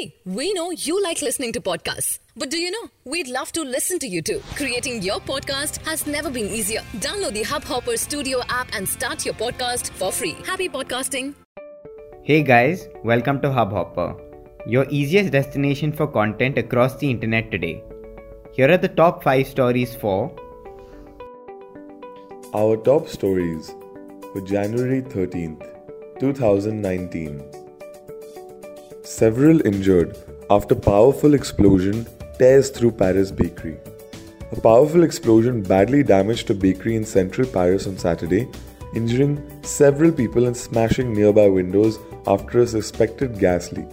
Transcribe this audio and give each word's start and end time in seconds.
See, 0.00 0.14
we 0.24 0.52
know 0.54 0.70
you 0.70 1.02
like 1.02 1.20
listening 1.20 1.52
to 1.52 1.60
podcasts. 1.60 2.20
But 2.34 2.50
do 2.50 2.58
you 2.58 2.70
know? 2.70 2.88
We'd 3.04 3.28
love 3.28 3.52
to 3.52 3.62
listen 3.62 3.98
to 3.98 4.06
you 4.06 4.22
too. 4.22 4.40
Creating 4.54 5.02
your 5.02 5.18
podcast 5.20 5.76
has 5.86 6.06
never 6.06 6.30
been 6.30 6.46
easier. 6.46 6.80
Download 7.06 7.34
the 7.34 7.42
Hubhopper 7.42 7.98
Studio 7.98 8.40
app 8.48 8.68
and 8.72 8.88
start 8.88 9.26
your 9.26 9.34
podcast 9.34 9.90
for 9.90 10.10
free. 10.10 10.36
Happy 10.46 10.70
podcasting. 10.70 11.34
Hey 12.22 12.42
guys, 12.42 12.88
welcome 13.04 13.42
to 13.42 13.48
Hubhopper, 13.48 14.08
your 14.66 14.86
easiest 14.88 15.32
destination 15.32 15.92
for 15.92 16.06
content 16.06 16.56
across 16.56 16.96
the 16.96 17.10
internet 17.10 17.50
today. 17.50 17.82
Here 18.52 18.70
are 18.70 18.78
the 18.78 18.88
top 18.88 19.22
5 19.22 19.46
stories 19.46 19.94
for 19.94 20.34
Our 22.54 22.76
top 22.78 23.08
stories 23.08 23.74
for 24.32 24.40
January 24.40 25.02
13th, 25.02 26.20
2019. 26.20 27.59
Several 29.10 29.60
injured 29.66 30.16
after 30.50 30.76
powerful 30.76 31.34
explosion 31.34 32.06
tears 32.38 32.70
through 32.70 32.92
Paris 32.92 33.32
bakery. 33.32 33.76
A 34.52 34.60
powerful 34.60 35.02
explosion 35.02 35.62
badly 35.62 36.04
damaged 36.04 36.48
a 36.48 36.54
bakery 36.54 36.94
in 36.94 37.04
central 37.04 37.48
Paris 37.48 37.88
on 37.88 37.98
Saturday, 37.98 38.46
injuring 38.94 39.34
several 39.64 40.12
people 40.12 40.46
and 40.46 40.56
smashing 40.56 41.12
nearby 41.12 41.48
windows 41.48 41.98
after 42.28 42.60
a 42.60 42.66
suspected 42.68 43.40
gas 43.40 43.72
leak. 43.72 43.88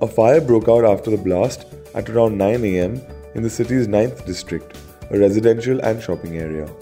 A 0.00 0.06
fire 0.06 0.40
broke 0.40 0.68
out 0.68 0.84
after 0.84 1.10
the 1.10 1.24
blast 1.24 1.66
at 1.96 2.08
around 2.08 2.38
9 2.38 2.64
am 2.64 3.00
in 3.34 3.42
the 3.42 3.50
city's 3.50 3.88
9th 3.88 4.24
district, 4.26 4.76
a 5.10 5.18
residential 5.18 5.80
and 5.80 6.00
shopping 6.00 6.38
area. 6.38 6.72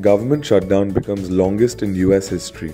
Government 0.00 0.46
shutdown 0.46 0.92
becomes 0.92 1.30
longest 1.30 1.82
in 1.82 1.94
US 1.96 2.26
history. 2.26 2.72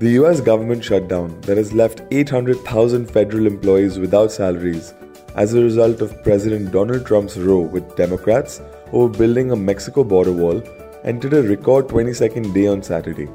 The 0.00 0.10
US 0.10 0.40
government 0.40 0.84
shutdown 0.84 1.40
that 1.40 1.56
has 1.56 1.72
left 1.72 2.02
800,000 2.12 3.10
federal 3.10 3.48
employees 3.48 3.98
without 3.98 4.30
salaries 4.30 4.94
as 5.34 5.54
a 5.54 5.60
result 5.60 6.00
of 6.00 6.22
President 6.22 6.70
Donald 6.70 7.04
Trump's 7.04 7.36
row 7.36 7.58
with 7.58 7.96
Democrats 7.96 8.60
over 8.92 9.08
building 9.08 9.50
a 9.50 9.56
Mexico 9.56 10.04
border 10.04 10.30
wall 10.30 10.62
entered 11.02 11.34
a 11.34 11.42
record 11.42 11.88
22nd 11.88 12.54
day 12.54 12.68
on 12.68 12.80
Saturday. 12.80 13.28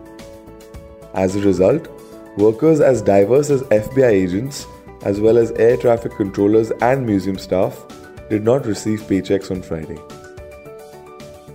As 1.13 1.35
a 1.35 1.41
result, 1.41 1.89
workers 2.37 2.79
as 2.79 3.01
diverse 3.01 3.49
as 3.49 3.63
FBI 3.63 4.11
agents, 4.11 4.65
as 5.01 5.19
well 5.19 5.37
as 5.37 5.51
air 5.51 5.75
traffic 5.75 6.15
controllers 6.15 6.71
and 6.79 7.05
museum 7.05 7.37
staff, 7.37 7.85
did 8.29 8.45
not 8.45 8.65
receive 8.65 9.01
paychecks 9.01 9.51
on 9.51 9.61
Friday. 9.61 9.99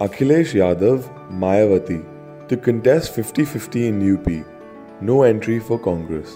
Akhilesh 0.00 0.52
Yadav, 0.52 1.02
Mayawati, 1.30 2.04
to 2.48 2.58
contest 2.58 3.14
50 3.14 3.46
50 3.46 3.86
in 3.86 4.14
UP, 4.14 4.57
no 5.00 5.22
entry 5.22 5.58
for 5.58 5.78
Congress. 5.78 6.34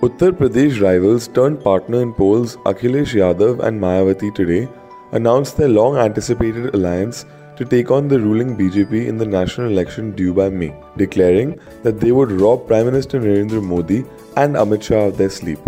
Uttar 0.00 0.32
Pradesh 0.32 0.80
rivals 0.82 1.28
turned 1.28 1.62
partner 1.62 2.02
in 2.02 2.12
polls 2.12 2.56
Akhilesh 2.70 3.14
Yadav 3.14 3.60
and 3.60 3.80
Mayawati 3.80 4.34
today 4.34 4.68
announced 5.12 5.56
their 5.56 5.68
long 5.68 5.96
anticipated 5.96 6.74
alliance 6.74 7.24
to 7.56 7.64
take 7.64 7.90
on 7.90 8.08
the 8.08 8.18
ruling 8.18 8.56
BJP 8.56 9.06
in 9.06 9.18
the 9.18 9.26
national 9.26 9.68
election 9.68 10.12
due 10.12 10.32
by 10.32 10.48
May, 10.48 10.74
declaring 10.96 11.60
that 11.82 12.00
they 12.00 12.10
would 12.10 12.32
rob 12.32 12.66
Prime 12.66 12.86
Minister 12.86 13.20
Narendra 13.20 13.62
Modi 13.62 14.04
and 14.36 14.56
Amit 14.56 14.82
Shah 14.82 15.06
of 15.06 15.18
their 15.18 15.30
sleep. 15.30 15.60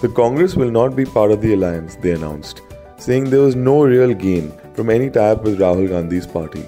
The 0.00 0.08
Congress 0.08 0.54
will 0.54 0.70
not 0.70 0.94
be 0.94 1.04
part 1.04 1.32
of 1.32 1.40
the 1.40 1.54
alliance, 1.54 1.96
they 1.96 2.12
announced, 2.12 2.62
saying 2.98 3.30
there 3.30 3.40
was 3.40 3.56
no 3.56 3.82
real 3.82 4.14
gain 4.14 4.52
from 4.74 4.90
any 4.90 5.10
tie 5.10 5.30
up 5.30 5.42
with 5.42 5.58
Rahul 5.58 5.88
Gandhi's 5.88 6.26
party. 6.26 6.64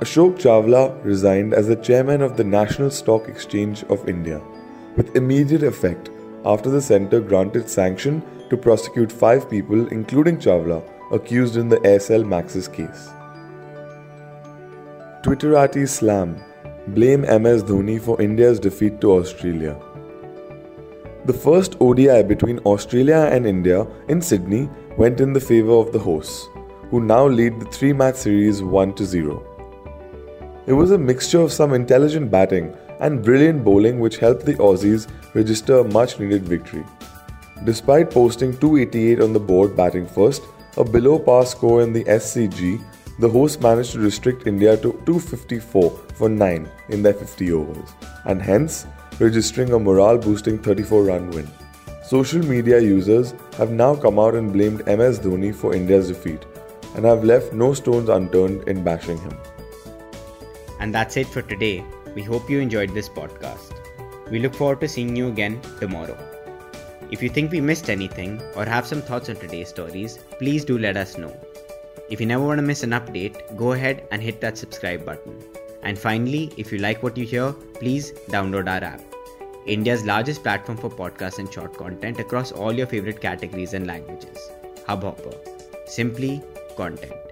Ashok 0.00 0.38
Chawla 0.38 1.04
resigned 1.04 1.52
as 1.52 1.66
the 1.68 1.76
chairman 1.76 2.22
of 2.22 2.38
the 2.38 2.44
National 2.44 2.90
Stock 2.90 3.28
Exchange 3.28 3.82
of 3.90 4.08
India 4.08 4.40
with 4.96 5.14
immediate 5.14 5.62
effect 5.62 6.08
after 6.46 6.70
the 6.70 6.80
centre 6.80 7.20
granted 7.20 7.68
sanction 7.68 8.22
to 8.48 8.56
prosecute 8.56 9.12
five 9.12 9.50
people, 9.50 9.86
including 9.88 10.38
Chawla, 10.38 10.82
accused 11.12 11.58
in 11.58 11.68
the 11.68 11.76
Aircel 11.80 12.24
Maxis 12.24 12.66
case. 12.72 13.10
Twitterati 15.22 15.86
slam 15.86 16.42
blame 16.94 17.20
MS 17.20 17.62
Dhoni 17.64 18.00
for 18.00 18.18
India's 18.22 18.58
defeat 18.58 19.02
to 19.02 19.12
Australia. 19.12 19.76
The 21.26 21.34
first 21.34 21.76
ODI 21.78 22.22
between 22.22 22.58
Australia 22.60 23.28
and 23.30 23.46
India 23.46 23.86
in 24.08 24.22
Sydney 24.22 24.70
went 24.96 25.20
in 25.20 25.34
the 25.34 25.46
favour 25.52 25.74
of 25.74 25.92
the 25.92 25.98
hosts, 25.98 26.48
who 26.88 27.02
now 27.02 27.26
lead 27.26 27.60
the 27.60 27.66
three 27.66 27.92
match 27.92 28.14
series 28.14 28.62
1 28.62 28.96
0. 28.96 29.49
It 30.70 30.74
was 30.74 30.92
a 30.92 30.98
mixture 30.98 31.40
of 31.40 31.52
some 31.52 31.74
intelligent 31.74 32.30
batting 32.30 32.76
and 33.00 33.24
brilliant 33.24 33.64
bowling 33.64 33.98
which 33.98 34.18
helped 34.18 34.46
the 34.46 34.54
Aussies 34.66 35.08
register 35.34 35.78
a 35.78 35.92
much 35.92 36.20
needed 36.20 36.44
victory. 36.44 36.84
Despite 37.64 38.12
posting 38.12 38.56
288 38.56 39.20
on 39.20 39.32
the 39.32 39.40
board 39.40 39.74
batting 39.74 40.06
first, 40.06 40.44
a 40.76 40.84
below 40.84 41.18
par 41.18 41.44
score 41.44 41.82
in 41.82 41.92
the 41.92 42.04
SCG, 42.04 42.80
the 43.18 43.28
hosts 43.28 43.60
managed 43.60 43.94
to 43.94 43.98
restrict 43.98 44.46
India 44.46 44.76
to 44.76 44.92
254 45.06 45.90
for 46.14 46.28
9 46.28 46.68
in 46.90 47.02
their 47.02 47.14
50 47.14 47.50
overs, 47.50 47.90
and 48.26 48.40
hence 48.40 48.86
registering 49.18 49.72
a 49.72 49.78
morale 49.80 50.18
boosting 50.18 50.56
34 50.56 51.02
run 51.02 51.30
win. 51.32 51.50
Social 52.04 52.46
media 52.46 52.78
users 52.78 53.34
have 53.56 53.72
now 53.72 53.96
come 53.96 54.20
out 54.20 54.36
and 54.36 54.52
blamed 54.52 54.86
MS 54.86 55.18
Dhoni 55.18 55.52
for 55.52 55.74
India's 55.74 56.06
defeat 56.06 56.46
and 56.94 57.04
have 57.04 57.24
left 57.24 57.52
no 57.52 57.74
stones 57.74 58.08
unturned 58.08 58.68
in 58.68 58.84
bashing 58.84 59.18
him. 59.18 59.36
And 60.80 60.92
that's 60.94 61.16
it 61.16 61.28
for 61.28 61.42
today. 61.42 61.84
We 62.14 62.22
hope 62.22 62.50
you 62.50 62.58
enjoyed 62.58 62.92
this 62.92 63.08
podcast. 63.08 63.72
We 64.30 64.40
look 64.40 64.54
forward 64.54 64.80
to 64.80 64.88
seeing 64.88 65.14
you 65.14 65.28
again 65.28 65.60
tomorrow. 65.78 66.18
If 67.10 67.22
you 67.22 67.28
think 67.28 67.52
we 67.52 67.60
missed 67.60 67.90
anything 67.90 68.40
or 68.56 68.64
have 68.64 68.86
some 68.86 69.02
thoughts 69.02 69.28
on 69.28 69.36
today's 69.36 69.68
stories, 69.68 70.18
please 70.38 70.64
do 70.64 70.78
let 70.78 70.96
us 70.96 71.18
know. 71.18 71.36
If 72.08 72.20
you 72.20 72.26
never 72.26 72.44
want 72.44 72.58
to 72.58 72.62
miss 72.62 72.82
an 72.82 72.90
update, 72.90 73.56
go 73.56 73.72
ahead 73.72 74.08
and 74.10 74.22
hit 74.22 74.40
that 74.40 74.58
subscribe 74.58 75.04
button. 75.04 75.42
And 75.82 75.98
finally, 75.98 76.52
if 76.56 76.72
you 76.72 76.78
like 76.78 77.02
what 77.02 77.16
you 77.16 77.24
hear, 77.24 77.52
please 77.52 78.12
download 78.28 78.68
our 78.68 78.84
app. 78.84 79.00
India's 79.66 80.04
largest 80.04 80.42
platform 80.42 80.78
for 80.78 80.90
podcasts 80.90 81.38
and 81.38 81.52
short 81.52 81.76
content 81.76 82.18
across 82.18 82.52
all 82.52 82.72
your 82.72 82.86
favorite 82.86 83.20
categories 83.20 83.74
and 83.74 83.86
languages. 83.86 84.50
Hubhopper. 84.88 85.36
Simply 85.86 86.42
content. 86.76 87.29